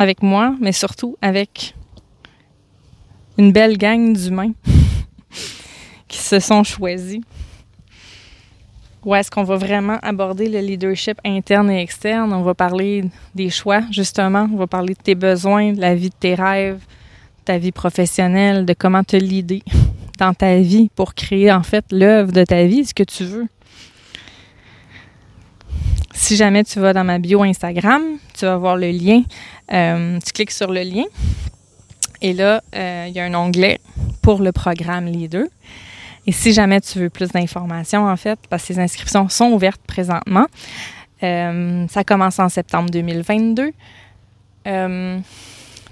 avec 0.00 0.22
moi, 0.22 0.56
mais 0.60 0.72
surtout 0.72 1.18
avec 1.20 1.74
une 3.36 3.52
belle 3.52 3.76
gang 3.76 4.16
d'humains 4.16 4.52
qui 6.08 6.18
se 6.18 6.40
sont 6.40 6.64
choisis. 6.64 7.20
Où 9.04 9.14
est-ce 9.14 9.30
qu'on 9.30 9.44
va 9.44 9.56
vraiment 9.56 9.98
aborder 10.02 10.48
le 10.48 10.60
leadership 10.60 11.18
interne 11.24 11.70
et 11.70 11.82
externe? 11.82 12.32
On 12.32 12.42
va 12.42 12.54
parler 12.54 13.04
des 13.34 13.50
choix, 13.50 13.82
justement. 13.90 14.48
On 14.52 14.56
va 14.56 14.66
parler 14.66 14.94
de 14.94 15.02
tes 15.02 15.14
besoins, 15.14 15.72
de 15.72 15.80
la 15.80 15.94
vie 15.94 16.08
de 16.08 16.14
tes 16.18 16.34
rêves, 16.34 16.80
ta 17.44 17.58
vie 17.58 17.72
professionnelle, 17.72 18.64
de 18.64 18.72
comment 18.72 19.04
te 19.04 19.16
leader 19.16 19.60
dans 20.18 20.32
ta 20.32 20.56
vie 20.60 20.90
pour 20.94 21.14
créer, 21.14 21.52
en 21.52 21.62
fait, 21.62 21.84
l'œuvre 21.92 22.32
de 22.32 22.44
ta 22.44 22.64
vie, 22.64 22.86
ce 22.86 22.94
que 22.94 23.02
tu 23.02 23.24
veux. 23.24 23.48
Si 26.22 26.36
jamais 26.36 26.64
tu 26.64 26.80
vas 26.80 26.92
dans 26.92 27.02
ma 27.02 27.18
bio 27.18 27.42
Instagram, 27.42 28.02
tu 28.38 28.44
vas 28.44 28.58
voir 28.58 28.76
le 28.76 28.90
lien. 28.90 29.22
Euh, 29.72 30.18
tu 30.24 30.32
cliques 30.32 30.50
sur 30.50 30.70
le 30.70 30.82
lien, 30.82 31.04
et 32.20 32.34
là, 32.34 32.62
euh, 32.74 33.06
il 33.08 33.14
y 33.14 33.20
a 33.20 33.24
un 33.24 33.32
onglet 33.32 33.80
pour 34.20 34.42
le 34.42 34.52
programme 34.52 35.06
Leader. 35.06 35.46
Et 36.26 36.32
si 36.32 36.52
jamais 36.52 36.82
tu 36.82 36.98
veux 36.98 37.08
plus 37.08 37.28
d'informations, 37.30 38.06
en 38.06 38.16
fait, 38.18 38.38
parce 38.50 38.66
que 38.66 38.74
ces 38.74 38.80
inscriptions 38.80 39.30
sont 39.30 39.46
ouvertes 39.46 39.80
présentement, 39.86 40.46
euh, 41.22 41.86
ça 41.88 42.04
commence 42.04 42.38
en 42.38 42.50
septembre 42.50 42.90
2022 42.90 43.72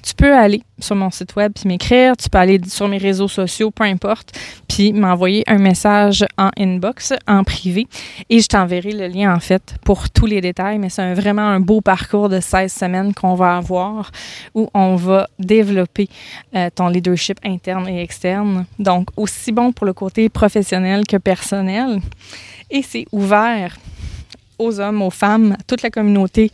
tu 0.09 0.15
peux 0.15 0.35
aller 0.35 0.63
sur 0.79 0.97
mon 0.97 1.11
site 1.11 1.37
web 1.37 1.53
puis 1.55 1.69
m'écrire, 1.69 2.17
tu 2.17 2.31
peux 2.31 2.39
aller 2.39 2.59
sur 2.67 2.89
mes 2.89 2.97
réseaux 2.97 3.29
sociaux, 3.29 3.71
peu 3.71 3.85
importe, 3.85 4.33
puis 4.67 4.95
m'envoyer 4.95 5.45
un 5.47 5.59
message 5.59 6.25
en 6.39 6.49
inbox, 6.59 7.13
en 7.27 7.45
privé, 7.45 7.87
et 8.31 8.41
je 8.41 8.47
t'enverrai 8.47 8.93
le 8.93 9.07
lien 9.09 9.35
en 9.35 9.39
fait 9.39 9.75
pour 9.85 10.09
tous 10.09 10.25
les 10.25 10.41
détails. 10.41 10.79
Mais 10.79 10.89
c'est 10.89 11.13
vraiment 11.13 11.43
un 11.43 11.61
beau 11.61 11.83
parcours 11.83 12.31
de 12.31 12.41
16 12.41 12.73
semaines 12.73 13.13
qu'on 13.13 13.35
va 13.35 13.59
avoir 13.59 14.11
où 14.55 14.71
on 14.73 14.97
va 14.97 15.29
développer 15.39 16.09
euh, 16.57 16.71
ton 16.75 16.89
leadership 16.89 17.39
interne 17.45 17.87
et 17.87 18.03
externe. 18.03 18.65
Donc 18.79 19.09
aussi 19.15 19.53
bon 19.53 19.73
pour 19.73 19.85
le 19.85 19.93
côté 19.93 20.31
professionnel 20.31 21.07
que 21.07 21.19
personnel. 21.19 22.01
Et 22.71 22.81
c'est 22.83 23.05
ouvert 23.13 23.77
aux 24.59 24.81
hommes, 24.81 25.03
aux 25.03 25.11
femmes, 25.11 25.53
à 25.53 25.63
toute 25.67 25.83
la 25.83 25.91
communauté 25.91 26.51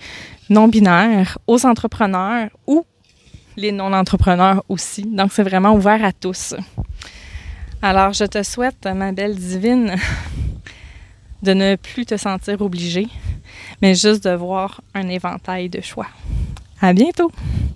non 0.50 0.66
binaire, 0.66 1.38
aux 1.46 1.64
entrepreneurs 1.64 2.48
ou 2.66 2.84
les 3.56 3.72
non-entrepreneurs 3.72 4.64
aussi. 4.68 5.02
Donc, 5.02 5.32
c'est 5.32 5.42
vraiment 5.42 5.74
ouvert 5.74 6.04
à 6.04 6.12
tous. 6.12 6.54
Alors, 7.82 8.12
je 8.12 8.24
te 8.24 8.42
souhaite, 8.42 8.86
ma 8.86 9.12
belle 9.12 9.36
divine, 9.36 9.96
de 11.42 11.52
ne 11.52 11.76
plus 11.76 12.06
te 12.06 12.16
sentir 12.16 12.60
obligée, 12.62 13.08
mais 13.82 13.94
juste 13.94 14.24
de 14.24 14.34
voir 14.34 14.80
un 14.94 15.08
éventail 15.08 15.68
de 15.68 15.80
choix. 15.80 16.08
À 16.80 16.92
bientôt! 16.92 17.30